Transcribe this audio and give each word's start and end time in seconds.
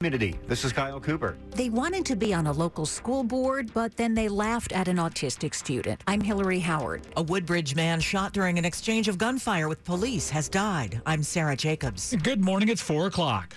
Community. 0.00 0.38
This 0.48 0.64
is 0.64 0.72
Kyle 0.72 1.00
Cooper. 1.00 1.36
They 1.52 1.70
wanted 1.70 2.04
to 2.06 2.16
be 2.16 2.34
on 2.34 2.46
a 2.46 2.52
local 2.52 2.84
school 2.84 3.22
board, 3.22 3.72
but 3.72 3.96
then 3.96 4.12
they 4.12 4.28
laughed 4.28 4.72
at 4.72 4.86
an 4.86 4.96
autistic 4.98 5.54
student. 5.54 6.02
I'm 6.06 6.20
Hillary 6.20 6.58
Howard. 6.58 7.02
A 7.16 7.22
Woodbridge 7.22 7.74
man 7.74 8.00
shot 8.00 8.32
during 8.34 8.58
an 8.58 8.66
exchange 8.66 9.08
of 9.08 9.16
gunfire 9.16 9.66
with 9.66 9.82
police 9.84 10.28
has 10.28 10.48
died. 10.50 11.00
I'm 11.06 11.22
Sarah 11.22 11.56
Jacobs. 11.56 12.14
Good 12.22 12.44
morning. 12.44 12.68
It's 12.68 12.82
4 12.82 13.06
o'clock. 13.06 13.56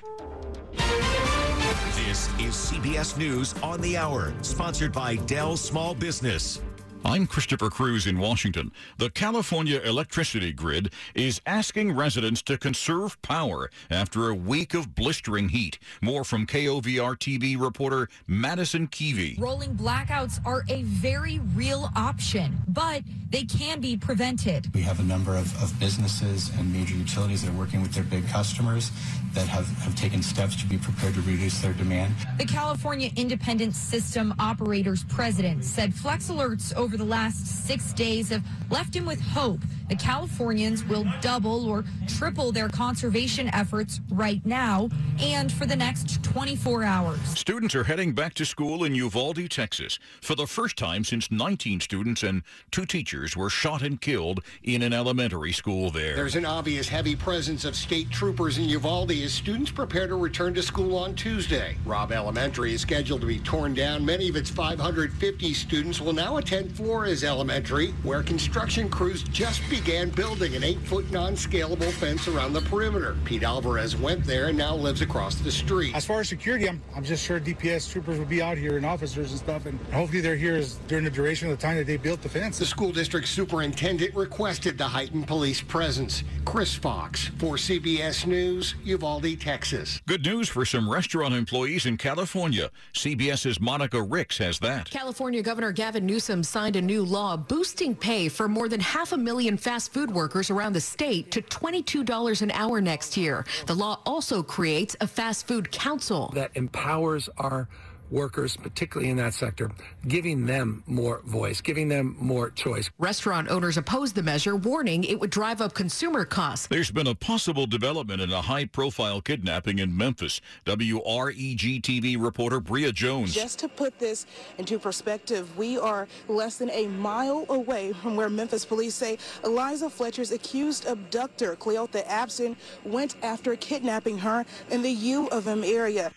This 2.06 2.30
is 2.40 2.56
CBS 2.56 3.18
News 3.18 3.54
on 3.62 3.82
the 3.82 3.98
Hour, 3.98 4.32
sponsored 4.42 4.94
by 4.94 5.16
Dell 5.16 5.58
Small 5.58 5.94
Business. 5.96 6.62
I'm 7.06 7.28
Christopher 7.28 7.70
Cruz 7.70 8.08
in 8.08 8.20
Washington. 8.20 8.72
The 8.98 9.10
California 9.10 9.80
electricity 9.80 10.52
grid 10.52 10.92
is 11.14 11.40
asking 11.46 11.96
residents 11.96 12.42
to 12.44 12.58
conserve 12.58 13.22
power 13.22 13.70
after 13.90 14.30
a 14.30 14.36
week 14.36 14.74
of 14.74 14.96
blistering 14.96 15.50
heat. 15.50 15.80
More 16.02 16.24
from 16.24 16.46
KOVR 16.46 17.16
TV 17.16 17.60
reporter 17.60 18.10
Madison 18.28 18.88
Keevy. 18.88 19.40
Rolling 19.40 19.76
blackouts 19.76 20.46
are 20.46 20.64
a 20.70 20.82
very 20.84 21.40
real 21.56 21.90
option, 21.96 22.58
but 22.68 23.04
they 23.30 23.44
can 23.44 23.80
be 23.80 23.96
prevented. 23.96 24.74
We 24.74 24.82
have 24.82 25.00
a 25.00 25.04
number 25.04 25.36
of, 25.36 25.56
of 25.62 25.78
businesses 25.80 26.50
and 26.58 26.72
major 26.74 26.96
utilities 26.96 27.44
that 27.44 27.52
are 27.52 27.58
working 27.58 27.82
with 27.82 27.94
their 27.94 28.04
big 28.04 28.28
customers 28.28 28.92
that 29.34 29.48
have, 29.48 29.68
have 29.80 29.96
taken 29.96 30.24
steps 30.24 30.56
to 30.56 30.66
be 30.66 30.78
prepared 30.78 31.14
to 31.14 31.22
reduce 31.22 31.60
their 31.62 31.74
demand. 31.74 32.16
The 32.38 32.46
California 32.46 33.12
Independent 33.16 33.76
System 33.76 34.34
Operators 34.40 35.04
President 35.04 35.64
said 35.64 35.94
flex 35.94 36.30
alerts 36.30 36.76
over 36.76 36.97
the 36.98 37.06
last 37.06 37.46
six 37.68 37.94
days 37.94 38.30
have 38.30 38.44
left 38.72 38.96
him 38.96 39.06
with 39.06 39.22
hope 39.22 39.60
that 39.90 40.00
Californians 40.00 40.84
will 40.86 41.06
double 41.22 41.70
or 41.70 41.84
triple 42.08 42.52
their 42.52 42.70
conservation 42.70 43.50
efforts 43.54 44.02
right 44.12 44.46
now 44.46 44.90
and 45.20 45.52
for 45.52 45.66
the 45.66 45.76
next 45.76 46.24
24 46.24 46.84
hours. 46.84 47.20
Students 47.38 47.76
are 47.76 47.84
heading 47.84 48.14
back 48.14 48.34
to 48.36 48.46
school 48.46 48.84
in 48.84 48.94
Uvalde, 48.96 49.50
Texas. 49.50 50.00
For 50.22 50.36
the 50.36 50.48
first 50.48 50.78
time 50.78 51.04
since 51.04 51.32
19 51.32 51.80
students 51.80 52.24
and 52.24 52.44
two 52.72 52.86
teachers 52.86 53.36
were 53.38 53.50
shot 53.50 53.82
and 53.82 54.00
killed 54.00 54.42
in 54.64 54.82
an 54.82 54.94
elementary 54.94 55.54
school 55.54 55.90
there. 55.90 56.16
There's 56.16 56.36
an 56.36 56.46
obvious 56.46 56.88
heavy 56.90 57.16
presence 57.16 57.66
of 57.66 57.76
state 57.76 58.10
troopers 58.10 58.58
in 58.58 58.66
Uvalde 58.66 59.12
as 59.12 59.34
students 59.34 59.72
prepare 59.72 60.08
to 60.08 60.16
return 60.16 60.54
to 60.56 60.62
school 60.62 60.98
on 60.98 61.16
Tuesday. 61.16 61.78
Robb 61.86 62.12
Elementary 62.12 62.74
is 62.74 62.82
scheduled 62.82 63.22
to 63.22 63.28
be 63.28 63.40
torn 63.40 63.74
down. 63.74 64.06
Many 64.06 64.30
of 64.30 64.36
its 64.36 64.50
550 64.50 65.54
students 65.54 66.02
will 66.02 66.14
now 66.14 66.38
attend 66.38 66.76
Flores 66.76 67.24
Elementary, 67.24 67.92
where 68.04 68.24
construction 68.24 68.90
crews 68.90 69.24
just 69.24 69.62
began 69.70 69.77
building 69.86 70.56
an 70.56 70.64
eight-foot 70.64 71.10
non-scalable 71.12 71.92
fence 71.94 72.28
around 72.28 72.54
the 72.54 72.62
perimeter. 72.62 73.16
Pete 73.26 73.44
Alvarez 73.44 73.96
went 73.96 74.24
there 74.26 74.48
and 74.48 74.58
now 74.58 74.76
lives 74.76 75.02
across 75.02 75.36
the 75.36 75.52
street. 75.52 75.96
As 75.96 76.06
far 76.06 76.20
as 76.22 76.30
security, 76.30 76.68
I'm, 76.68 76.82
I'm 76.96 77.04
just 77.04 77.24
sure 77.24 77.40
DPS 77.40 77.92
troopers 77.92 78.18
will 78.18 78.26
be 78.26 78.42
out 78.42 78.58
here 78.58 78.78
and 78.78 78.86
officers 78.86 79.32
and 79.32 79.40
stuff, 79.40 79.66
and 79.66 79.80
hopefully 79.94 80.22
they're 80.22 80.36
here 80.36 80.64
during 80.88 81.04
the 81.04 81.10
duration 81.10 81.50
of 81.50 81.58
the 81.58 81.62
time 81.62 81.78
that 81.78 81.86
they 81.86 81.98
built 81.98 82.22
the 82.22 82.30
fence. 82.30 82.58
The 82.58 82.66
school 82.66 82.92
district 82.92 83.28
superintendent 83.28 84.16
requested 84.16 84.78
the 84.78 84.86
heightened 84.86 85.28
police 85.28 85.62
presence. 85.62 86.24
Chris 86.46 86.74
Fox 86.74 87.28
for 87.38 87.56
CBS 87.56 88.26
News, 88.26 88.76
Uvalde, 88.84 89.40
Texas. 89.40 90.02
Good 90.08 90.26
news 90.26 90.50
for 90.50 90.66
some 90.66 90.90
restaurant 90.90 91.34
employees 91.34 91.86
in 91.86 91.98
California. 91.98 92.72
CBS's 92.94 93.60
Monica 93.60 94.02
Ricks 94.02 94.38
has 94.38 94.60
that. 94.60 94.90
California 94.90 95.42
Governor 95.42 95.72
Gavin 95.72 96.06
Newsom 96.06 96.44
signed 96.44 96.76
a 96.76 96.82
new 96.82 97.04
law 97.04 97.38
boosting 97.38 97.96
pay 97.96 98.30
for 98.30 98.48
more 98.48 98.70
than 98.70 98.80
half 98.80 99.12
a 99.12 99.18
million 99.18 99.58
fast 99.68 99.92
food 99.92 100.10
workers 100.10 100.50
around 100.50 100.72
the 100.72 100.80
state 100.80 101.30
to 101.30 101.42
$22 101.42 102.42
an 102.42 102.52
hour 102.52 102.80
next 102.80 103.18
year. 103.18 103.46
The 103.66 103.76
law 103.76 104.00
also 104.06 104.42
creates 104.42 104.96
a 105.02 105.08
fast 105.08 105.46
food 105.46 105.74
council 105.74 106.32
that 106.36 106.52
empowers 106.56 107.28
our 107.38 107.68
workers, 108.12 108.58
particularly 108.58 109.10
in 109.10 109.18
that 109.18 109.34
sector, 109.34 109.72
giving 110.08 110.46
them 110.46 110.84
more 110.88 111.22
voice, 111.26 111.62
giving 111.62 111.90
them 111.90 112.16
more 112.20 112.50
choice. 112.52 112.90
Restaurant 112.98 113.50
owners 113.50 113.78
opposed 113.78 114.16
the 114.16 114.24
measure, 114.24 114.56
warning 114.56 115.04
it 115.04 115.20
would 115.20 115.30
drive 115.30 115.62
up 115.62 115.74
consumer 115.74 116.26
costs. 116.26 116.68
There's 116.68 116.92
been 116.92 117.08
a 117.08 117.16
possible 117.16 117.66
development 117.66 118.22
in 118.22 118.32
a 118.32 118.42
high 118.42 118.66
profile 118.66 119.22
kidnapping 119.22 119.80
in 119.80 119.96
Memphis. 119.96 120.42
WREG 120.66 121.82
TV 121.82 122.16
reporter 122.20 122.60
Bria 122.60 122.92
Jones. 122.92 123.34
Just 123.34 123.60
to 123.60 123.68
put 123.68 123.98
this 124.00 124.26
into 124.58 124.80
perspective, 124.80 125.56
we 125.58 125.78
are 125.78 126.08
less 126.28 126.58
than 126.58 126.70
a 126.72 126.88
mile 126.88 127.46
away 127.50 127.94
from 127.94 128.16
where 128.16 128.30
Memphis 128.30 128.66
police 128.66 128.96
say 128.96 129.18
Eliza 129.44 129.90
Fletcher's 129.90 130.32
accused 130.32 130.86
abductor, 130.86 131.56
Cleotha 131.56 132.06
Abson, 132.08 132.56
went 132.84 133.16
after 133.24 133.56
kidnapping 133.56 134.18
her 134.18 134.46
in 134.70 134.82
the 134.82 134.92
U 134.92 135.28
of 135.30 135.48
M 135.48 135.64
area. 135.64 136.12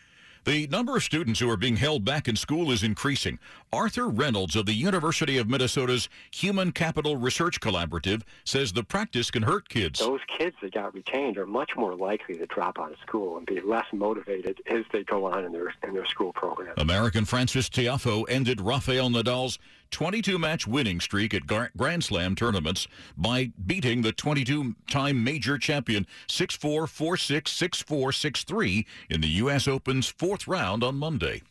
The 0.44 0.66
number 0.68 0.96
of 0.96 1.02
students 1.02 1.38
who 1.38 1.50
are 1.50 1.56
being 1.56 1.76
held 1.76 2.04
back 2.04 2.26
in 2.26 2.34
school 2.34 2.70
is 2.70 2.82
increasing. 2.82 3.38
Arthur 3.72 4.08
Reynolds 4.08 4.56
of 4.56 4.64
the 4.64 4.72
University 4.72 5.36
of 5.36 5.48
Minnesota's 5.48 6.08
Human 6.30 6.72
Capital 6.72 7.16
Research 7.16 7.60
Collaborative 7.60 8.22
says 8.44 8.72
the 8.72 8.82
practice 8.82 9.30
can 9.30 9.42
hurt 9.42 9.68
kids. 9.68 10.00
Those 10.00 10.20
kids 10.38 10.56
that 10.62 10.72
got 10.72 10.94
retained 10.94 11.36
are 11.36 11.46
much 11.46 11.72
more 11.76 11.94
likely 11.94 12.36
to 12.38 12.46
drop 12.46 12.78
out 12.78 12.92
of 12.92 12.98
school 13.06 13.36
and 13.36 13.46
be 13.46 13.60
less 13.60 13.86
motivated 13.92 14.60
as 14.66 14.84
they 14.92 15.04
go 15.04 15.26
on 15.26 15.44
in 15.44 15.52
their 15.52 15.74
in 15.86 15.92
their 15.92 16.06
school 16.06 16.32
program. 16.32 16.74
American 16.78 17.24
Frances 17.26 17.68
Tiafoe 17.68 18.24
ended 18.28 18.60
Rafael 18.60 19.10
Nadal's 19.10 19.58
22-match 19.90 20.66
winning 20.66 21.00
streak 21.00 21.34
at 21.34 21.46
Grand 21.46 22.04
Slam 22.04 22.34
tournaments 22.34 22.86
by 23.16 23.52
beating 23.66 24.02
the 24.02 24.12
22-time 24.12 25.22
major 25.22 25.58
champion 25.58 26.06
6-4, 26.28 26.84
4-6, 26.84 27.42
6-4, 27.42 28.44
6-3 28.44 28.86
in 29.08 29.20
the 29.20 29.28
U.S. 29.28 29.68
Open's 29.68 30.08
fourth 30.08 30.46
round 30.48 30.82
on 30.82 30.96
Monday. 30.96 31.42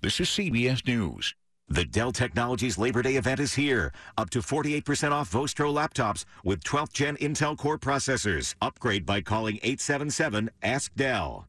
This 0.00 0.20
is 0.20 0.28
CBS 0.28 0.86
News. 0.86 1.34
The 1.70 1.84
Dell 1.84 2.12
Technologies 2.12 2.78
Labor 2.78 3.02
Day 3.02 3.16
event 3.16 3.40
is 3.40 3.54
here. 3.54 3.92
Up 4.16 4.30
to 4.30 4.38
48% 4.38 5.12
off 5.12 5.28
Vostro 5.28 5.70
laptops 5.70 6.24
with 6.42 6.64
12th 6.64 6.94
gen 6.94 7.16
Intel 7.18 7.58
Core 7.58 7.78
processors. 7.78 8.54
Upgrade 8.62 9.04
by 9.04 9.20
calling 9.20 9.56
877 9.56 10.48
Ask 10.62 10.94
Dell. 10.94 11.46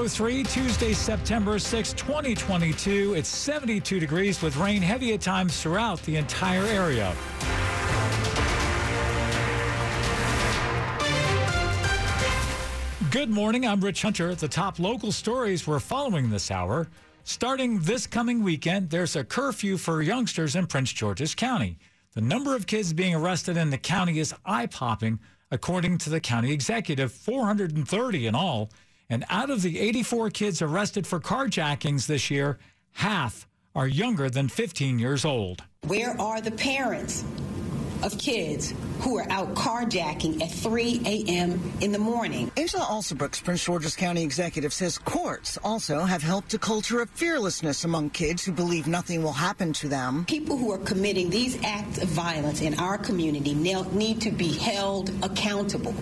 403 0.00 0.44
Tuesday, 0.44 0.92
September 0.94 1.58
6, 1.58 1.92
2022. 1.92 3.12
It's 3.12 3.28
72 3.28 4.00
degrees 4.00 4.40
with 4.40 4.56
rain 4.56 4.80
heavy 4.80 5.12
at 5.12 5.20
times 5.20 5.60
throughout 5.60 6.00
the 6.04 6.16
entire 6.16 6.64
area. 6.64 7.14
Good 13.10 13.28
morning. 13.28 13.66
I'm 13.66 13.82
Rich 13.82 14.00
Hunter. 14.00 14.34
The 14.34 14.48
top 14.48 14.78
local 14.78 15.12
stories 15.12 15.66
we're 15.66 15.80
following 15.80 16.30
this 16.30 16.50
hour. 16.50 16.88
Starting 17.24 17.80
this 17.80 18.06
coming 18.06 18.42
weekend, 18.42 18.88
there's 18.88 19.16
a 19.16 19.22
curfew 19.22 19.76
for 19.76 20.00
youngsters 20.00 20.56
in 20.56 20.66
Prince 20.66 20.94
George's 20.94 21.34
County. 21.34 21.78
The 22.14 22.22
number 22.22 22.56
of 22.56 22.66
kids 22.66 22.94
being 22.94 23.14
arrested 23.14 23.58
in 23.58 23.68
the 23.68 23.76
county 23.76 24.18
is 24.18 24.34
eye 24.46 24.64
popping, 24.64 25.20
according 25.50 25.98
to 25.98 26.08
the 26.08 26.20
county 26.20 26.52
executive 26.52 27.12
430 27.12 28.26
in 28.26 28.34
all. 28.34 28.70
And 29.10 29.24
out 29.28 29.50
of 29.50 29.62
the 29.62 29.78
84 29.80 30.30
kids 30.30 30.62
arrested 30.62 31.06
for 31.06 31.18
carjackings 31.18 32.06
this 32.06 32.30
year, 32.30 32.58
half 32.92 33.48
are 33.74 33.88
younger 33.88 34.30
than 34.30 34.48
15 34.48 34.98
years 34.98 35.24
old. 35.24 35.64
Where 35.86 36.18
are 36.20 36.40
the 36.40 36.52
parents 36.52 37.24
of 38.02 38.16
kids 38.18 38.72
who 39.00 39.18
are 39.18 39.30
out 39.30 39.54
carjacking 39.54 40.42
at 40.42 40.50
3 40.50 41.02
a.m. 41.04 41.60
in 41.80 41.92
the 41.92 41.98
morning. 41.98 42.50
Angela 42.56 42.84
Alsobrooks, 42.84 43.42
Prince 43.42 43.64
George's 43.64 43.96
County 43.96 44.22
executive, 44.22 44.72
says 44.72 44.98
courts 44.98 45.58
also 45.62 46.00
have 46.00 46.22
helped 46.22 46.54
a 46.54 46.58
culture 46.58 47.00
of 47.00 47.10
fearlessness 47.10 47.84
among 47.84 48.10
kids 48.10 48.44
who 48.44 48.52
believe 48.52 48.86
nothing 48.86 49.22
will 49.22 49.32
happen 49.32 49.72
to 49.74 49.88
them. 49.88 50.24
People 50.26 50.56
who 50.56 50.70
are 50.72 50.78
committing 50.78 51.30
these 51.30 51.62
acts 51.62 51.98
of 51.98 52.08
violence 52.08 52.60
in 52.60 52.78
our 52.78 52.98
community 52.98 53.54
need 53.54 54.20
to 54.20 54.30
be 54.30 54.52
held 54.56 55.10
accountable 55.22 55.94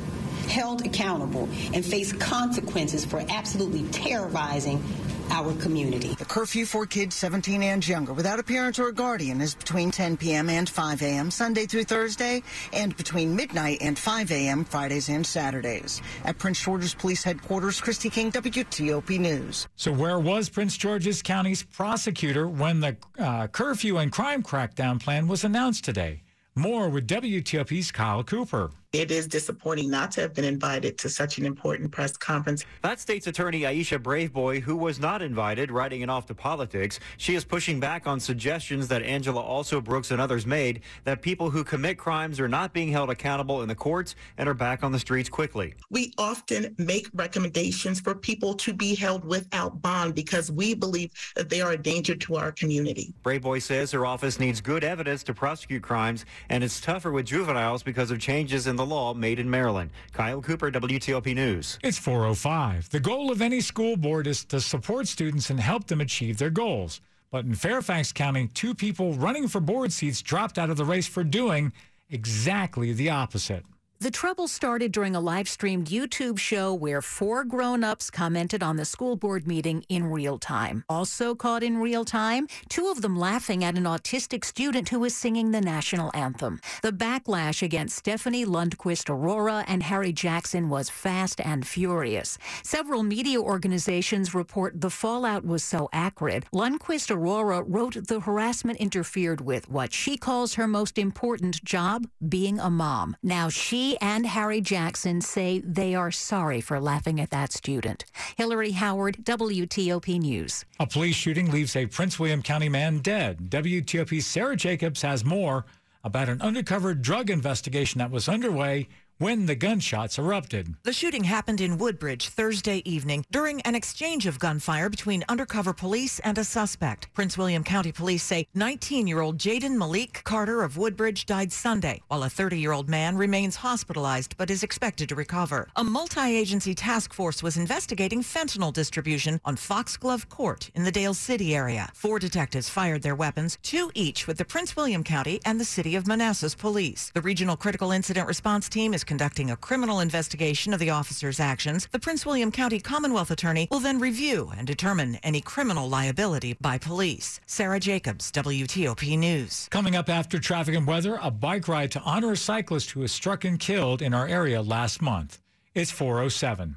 held 0.48 0.84
accountable 0.84 1.48
and 1.72 1.84
face 1.84 2.12
consequences 2.12 3.04
for 3.04 3.24
absolutely 3.28 3.84
terrorizing 3.90 4.82
our 5.30 5.52
community. 5.54 6.14
The 6.14 6.24
curfew 6.24 6.64
for 6.64 6.86
kids 6.86 7.14
17 7.16 7.62
and 7.62 7.86
younger 7.86 8.12
without 8.12 8.38
a 8.38 8.42
parent 8.42 8.78
or 8.78 8.88
a 8.88 8.92
guardian 8.92 9.40
is 9.40 9.54
between 9.54 9.90
10 9.90 10.16
p.m. 10.16 10.48
and 10.48 10.68
5 10.68 11.02
a.m. 11.02 11.30
Sunday 11.30 11.66
through 11.66 11.84
Thursday 11.84 12.42
and 12.72 12.96
between 12.96 13.34
midnight 13.34 13.78
and 13.80 13.98
5 13.98 14.32
a.m. 14.32 14.64
Fridays 14.64 15.08
and 15.08 15.26
Saturdays. 15.26 16.02
At 16.24 16.38
Prince 16.38 16.62
George's 16.62 16.94
Police 16.94 17.22
Headquarters, 17.22 17.80
Kristi 17.80 18.10
King, 18.10 18.32
WTOP 18.32 19.18
News. 19.18 19.68
So 19.76 19.92
where 19.92 20.18
was 20.18 20.48
Prince 20.48 20.76
George's 20.76 21.22
County's 21.22 21.62
prosecutor 21.62 22.48
when 22.48 22.80
the 22.80 22.96
uh, 23.18 23.46
curfew 23.48 23.98
and 23.98 24.10
crime 24.10 24.42
crackdown 24.42 25.00
plan 25.00 25.28
was 25.28 25.44
announced 25.44 25.84
today? 25.84 26.22
More 26.54 26.88
with 26.88 27.06
WTOP's 27.06 27.92
Kyle 27.92 28.24
Cooper. 28.24 28.70
It 28.94 29.10
is 29.10 29.26
disappointing 29.26 29.90
not 29.90 30.10
to 30.12 30.22
have 30.22 30.32
been 30.32 30.46
invited 30.46 30.96
to 30.98 31.10
such 31.10 31.36
an 31.36 31.44
important 31.44 31.92
press 31.92 32.16
conference. 32.16 32.64
That 32.80 32.98
state's 32.98 33.26
attorney 33.26 33.60
Aisha 33.60 33.98
Braveboy, 33.98 34.62
who 34.62 34.76
was 34.76 34.98
not 34.98 35.20
invited, 35.20 35.70
writing 35.70 36.00
it 36.00 36.08
off 36.08 36.24
to 36.28 36.34
politics. 36.34 36.98
She 37.18 37.34
is 37.34 37.44
pushing 37.44 37.80
back 37.80 38.06
on 38.06 38.18
suggestions 38.18 38.88
that 38.88 39.02
Angela 39.02 39.42
Alsobrooks 39.42 40.10
and 40.10 40.22
others 40.22 40.46
made 40.46 40.80
that 41.04 41.20
people 41.20 41.50
who 41.50 41.64
commit 41.64 41.98
crimes 41.98 42.40
are 42.40 42.48
not 42.48 42.72
being 42.72 42.88
held 42.90 43.10
accountable 43.10 43.60
in 43.60 43.68
the 43.68 43.74
courts 43.74 44.14
and 44.38 44.48
are 44.48 44.54
back 44.54 44.82
on 44.82 44.90
the 44.90 44.98
streets 44.98 45.28
quickly. 45.28 45.74
We 45.90 46.14
often 46.16 46.74
make 46.78 47.10
recommendations 47.12 48.00
for 48.00 48.14
people 48.14 48.54
to 48.54 48.72
be 48.72 48.94
held 48.94 49.22
without 49.22 49.82
bond 49.82 50.14
because 50.14 50.50
we 50.50 50.72
believe 50.72 51.10
that 51.36 51.50
they 51.50 51.60
are 51.60 51.72
a 51.72 51.76
danger 51.76 52.14
to 52.14 52.36
our 52.36 52.52
community. 52.52 53.12
Braveboy 53.22 53.60
says 53.60 53.90
her 53.90 54.06
office 54.06 54.40
needs 54.40 54.62
good 54.62 54.82
evidence 54.82 55.22
to 55.24 55.34
prosecute 55.34 55.82
crimes, 55.82 56.24
and 56.48 56.64
it's 56.64 56.80
tougher 56.80 57.12
with 57.12 57.26
juveniles 57.26 57.82
because 57.82 58.10
of 58.10 58.18
changes 58.18 58.66
in 58.66 58.77
the 58.78 58.86
law 58.86 59.12
made 59.12 59.38
in 59.38 59.50
Maryland. 59.50 59.90
Kyle 60.12 60.40
Cooper, 60.40 60.70
WTOP 60.70 61.34
News. 61.34 61.78
It's 61.82 61.98
405. 61.98 62.88
The 62.88 63.00
goal 63.00 63.30
of 63.30 63.42
any 63.42 63.60
school 63.60 63.96
board 63.96 64.26
is 64.26 64.44
to 64.46 64.60
support 64.60 65.06
students 65.06 65.50
and 65.50 65.60
help 65.60 65.86
them 65.88 66.00
achieve 66.00 66.38
their 66.38 66.50
goals. 66.50 67.00
But 67.30 67.44
in 67.44 67.54
Fairfax 67.54 68.12
County, 68.12 68.48
two 68.54 68.74
people 68.74 69.12
running 69.12 69.48
for 69.48 69.60
board 69.60 69.92
seats 69.92 70.22
dropped 70.22 70.56
out 70.56 70.70
of 70.70 70.78
the 70.78 70.84
race 70.84 71.06
for 71.06 71.22
doing 71.22 71.72
exactly 72.08 72.92
the 72.94 73.10
opposite. 73.10 73.64
The 74.00 74.12
trouble 74.12 74.46
started 74.46 74.92
during 74.92 75.16
a 75.16 75.20
live 75.20 75.48
streamed 75.48 75.88
YouTube 75.88 76.38
show 76.38 76.72
where 76.72 77.02
four 77.02 77.42
grown 77.42 77.82
ups 77.82 78.10
commented 78.10 78.62
on 78.62 78.76
the 78.76 78.84
school 78.84 79.16
board 79.16 79.44
meeting 79.44 79.84
in 79.88 80.06
real 80.06 80.38
time. 80.38 80.84
Also 80.88 81.34
caught 81.34 81.64
in 81.64 81.78
real 81.78 82.04
time, 82.04 82.46
two 82.68 82.86
of 82.86 83.02
them 83.02 83.18
laughing 83.18 83.64
at 83.64 83.76
an 83.76 83.82
autistic 83.82 84.44
student 84.44 84.90
who 84.90 85.00
was 85.00 85.16
singing 85.16 85.50
the 85.50 85.60
national 85.60 86.12
anthem. 86.14 86.60
The 86.82 86.92
backlash 86.92 87.60
against 87.60 87.96
Stephanie 87.96 88.44
Lundquist 88.44 89.06
Arora 89.06 89.64
and 89.66 89.82
Harry 89.82 90.12
Jackson 90.12 90.68
was 90.68 90.88
fast 90.88 91.40
and 91.40 91.66
furious. 91.66 92.38
Several 92.62 93.02
media 93.02 93.40
organizations 93.40 94.32
report 94.32 94.80
the 94.80 94.90
fallout 94.90 95.44
was 95.44 95.64
so 95.64 95.88
acrid, 95.92 96.46
Lundquist 96.54 97.10
Arora 97.10 97.64
wrote 97.66 98.06
the 98.06 98.20
harassment 98.20 98.78
interfered 98.78 99.40
with 99.40 99.68
what 99.68 99.92
she 99.92 100.16
calls 100.16 100.54
her 100.54 100.68
most 100.68 100.98
important 100.98 101.64
job 101.64 102.06
being 102.28 102.60
a 102.60 102.70
mom. 102.70 103.16
Now 103.24 103.48
and 103.96 104.26
Harry 104.26 104.60
Jackson 104.60 105.20
say 105.20 105.60
they 105.60 105.94
are 105.94 106.10
sorry 106.10 106.60
for 106.60 106.80
laughing 106.80 107.20
at 107.20 107.30
that 107.30 107.52
student. 107.52 108.04
Hillary 108.36 108.72
Howard, 108.72 109.18
WTOP 109.22 110.18
News. 110.20 110.64
A 110.78 110.86
police 110.86 111.16
shooting 111.16 111.50
leaves 111.50 111.74
a 111.76 111.86
Prince 111.86 112.18
William 112.18 112.42
County 112.42 112.68
man 112.68 112.98
dead. 112.98 113.50
WTOP's 113.50 114.26
Sarah 114.26 114.56
Jacobs 114.56 115.02
has 115.02 115.24
more 115.24 115.64
about 116.04 116.28
an 116.28 116.40
undercover 116.42 116.94
drug 116.94 117.30
investigation 117.30 117.98
that 117.98 118.10
was 118.10 118.28
underway 118.28 118.88
when 119.18 119.46
the 119.46 119.54
gunshots 119.54 120.18
erupted. 120.18 120.74
The 120.84 120.92
shooting 120.92 121.24
happened 121.24 121.60
in 121.60 121.76
Woodbridge 121.76 122.28
Thursday 122.28 122.82
evening 122.84 123.24
during 123.30 123.60
an 123.62 123.74
exchange 123.74 124.26
of 124.26 124.38
gunfire 124.38 124.88
between 124.88 125.24
undercover 125.28 125.72
police 125.72 126.20
and 126.20 126.38
a 126.38 126.44
suspect. 126.44 127.12
Prince 127.14 127.36
William 127.36 127.64
County 127.64 127.90
Police 127.90 128.22
say 128.22 128.46
19-year-old 128.56 129.38
Jaden 129.38 129.76
Malik 129.76 130.22
Carter 130.24 130.62
of 130.62 130.76
Woodbridge 130.76 131.26
died 131.26 131.52
Sunday, 131.52 132.00
while 132.06 132.22
a 132.22 132.28
30-year-old 132.28 132.88
man 132.88 133.16
remains 133.16 133.56
hospitalized 133.56 134.36
but 134.38 134.50
is 134.50 134.62
expected 134.62 135.08
to 135.08 135.16
recover. 135.16 135.68
A 135.76 135.82
multi-agency 135.82 136.74
task 136.74 137.12
force 137.12 137.42
was 137.42 137.56
investigating 137.56 138.22
fentanyl 138.22 138.72
distribution 138.72 139.40
on 139.44 139.56
Foxglove 139.56 140.28
Court 140.28 140.70
in 140.74 140.84
the 140.84 140.92
Dale 140.92 141.14
City 141.14 141.56
area. 141.56 141.90
Four 141.92 142.20
detectives 142.20 142.68
fired 142.68 143.02
their 143.02 143.16
weapons, 143.16 143.58
two 143.62 143.90
each 143.94 144.28
with 144.28 144.38
the 144.38 144.44
Prince 144.44 144.76
William 144.76 145.02
County 145.02 145.40
and 145.44 145.58
the 145.58 145.64
City 145.64 145.96
of 145.96 146.06
Manassas 146.06 146.54
Police. 146.54 147.10
The 147.14 147.22
Regional 147.22 147.56
Critical 147.56 147.90
Incident 147.90 148.28
Response 148.28 148.68
Team 148.68 148.94
is 148.94 149.04
conducting 149.08 149.50
a 149.50 149.56
criminal 149.56 149.98
investigation 149.98 150.72
of 150.72 150.78
the 150.78 150.90
officer's 150.90 151.40
actions. 151.40 151.88
The 151.90 151.98
Prince 151.98 152.24
William 152.24 152.52
County 152.52 152.78
Commonwealth 152.78 153.30
Attorney 153.30 153.66
will 153.70 153.80
then 153.80 153.98
review 153.98 154.52
and 154.56 154.66
determine 154.66 155.16
any 155.24 155.40
criminal 155.40 155.88
liability 155.88 156.56
by 156.60 156.78
police. 156.78 157.40
Sarah 157.46 157.80
Jacobs, 157.80 158.30
WTOP 158.30 159.18
News. 159.18 159.66
Coming 159.70 159.96
up 159.96 160.08
after 160.08 160.38
traffic 160.38 160.76
and 160.76 160.86
weather, 160.86 161.18
a 161.20 161.30
bike 161.30 161.66
ride 161.66 161.90
to 161.92 162.00
honor 162.02 162.32
a 162.32 162.36
cyclist 162.36 162.90
who 162.90 163.00
was 163.00 163.10
struck 163.10 163.44
and 163.44 163.58
killed 163.58 164.02
in 164.02 164.12
our 164.12 164.28
area 164.28 164.60
last 164.62 165.00
month. 165.00 165.40
It's 165.74 165.90
407. 165.90 166.76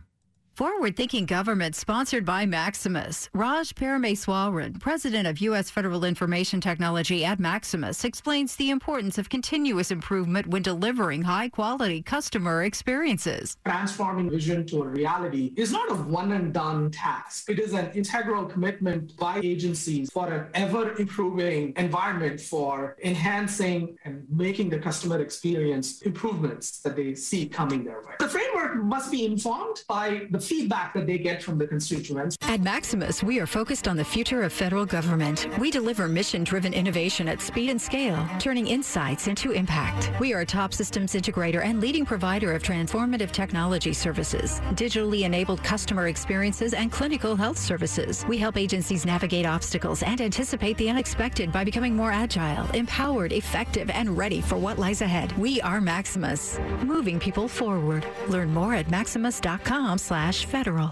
Forward 0.62 0.96
Thinking 0.96 1.26
Government, 1.26 1.76
sponsored 1.76 2.24
by 2.24 2.46
Maximus. 2.46 3.32
Raj 3.34 3.74
Parameswaran, 3.74 4.80
president 4.80 5.28
of 5.28 5.40
U.S. 5.40 5.72
Federal 5.72 6.04
Information 6.04 6.62
Technology 6.62 7.26
at 7.26 7.40
Maximus, 7.40 8.04
explains 8.04 8.56
the 8.56 8.70
importance 8.70 9.18
of 9.18 9.28
continuous 9.28 9.90
improvement 9.90 10.46
when 10.46 10.62
delivering 10.62 11.24
high 11.24 11.50
quality 11.50 12.04
customer 12.04 12.62
experiences. 12.62 13.58
Transforming 13.66 14.30
vision 14.30 14.64
to 14.68 14.84
a 14.84 14.88
reality 14.88 15.52
is 15.58 15.72
not 15.72 15.90
a 15.90 15.96
one 15.96 16.32
and 16.34 16.54
done 16.54 16.92
task. 16.92 17.50
It 17.50 17.58
is 17.58 17.74
an 17.74 17.90
integral 17.96 18.46
commitment 18.46 19.18
by 19.18 19.40
agencies 19.40 20.12
for 20.12 20.32
an 20.32 20.46
ever 20.54 20.96
improving 20.98 21.74
environment 21.76 22.40
for 22.40 22.98
enhancing 23.04 23.98
and 24.06 24.28
making 24.30 24.70
the 24.70 24.78
customer 24.78 25.22
experience 25.22 26.04
improvements 26.04 26.82
that 26.82 26.96
they 26.96 27.16
see 27.16 27.50
coming 27.50 27.84
their 27.84 28.02
way. 28.02 28.14
The 28.20 28.30
framework 28.30 28.76
must 28.76 29.12
be 29.12 29.26
informed 29.26 29.84
by 29.88 30.28
the 30.30 30.51
feedback 30.52 30.94
that 30.94 31.08
they 31.08 31.18
get 31.18 31.42
from 31.42 31.58
the 31.58 31.66
constituents. 31.66 32.38
At 32.42 32.60
Maximus, 32.60 33.24
we 33.24 33.40
are 33.40 33.48
focused 33.48 33.88
on 33.88 33.96
the 33.96 34.04
future 34.04 34.44
of 34.44 34.52
federal 34.52 34.86
government. 34.86 35.48
We 35.58 35.72
deliver 35.72 36.10
mission 36.10 36.44
driven 36.44 36.74
innovation 36.74 37.30
at 37.30 37.40
speed 37.40 37.70
and 37.70 37.82
scale, 37.82 38.28
turning 38.38 38.68
insights 38.68 39.28
into 39.28 39.52
impact. 39.52 40.12
We 40.20 40.34
are 40.34 40.42
a 40.42 40.46
top 40.46 40.74
systems 40.74 41.14
integrator 41.14 41.64
and 41.64 41.80
leading 41.80 42.06
provider 42.06 42.52
of 42.52 42.64
transformative 42.64 43.32
technology 43.32 43.94
services, 43.94 44.60
digitally 44.74 45.22
enabled 45.22 45.64
customer 45.64 46.10
experiences, 46.10 46.74
and 46.74 46.92
clinical 46.92 47.38
health 47.38 47.58
services. 47.58 48.26
We 48.28 48.38
help 48.38 48.58
agencies 48.58 49.06
navigate 49.06 49.46
obstacles 49.46 50.04
and 50.04 50.20
anticipate 50.20 50.78
the 50.78 50.90
unexpected 50.90 51.54
by 51.54 51.64
becoming 51.64 51.96
more 51.96 52.12
agile, 52.12 52.70
empowered, 52.72 53.32
effective, 53.32 53.90
and 53.90 54.18
ready 54.18 54.42
for 54.42 54.58
what 54.58 54.78
lies 54.78 55.02
ahead. 55.02 55.32
We 55.38 55.62
are 55.62 55.80
Maximus, 55.80 56.60
moving 56.84 57.22
people 57.22 57.48
forward. 57.48 58.06
Learn 58.28 58.54
more 58.54 58.74
at 58.74 58.92
maximus.com 58.92 59.98
slash 59.98 60.41
federal. 60.46 60.90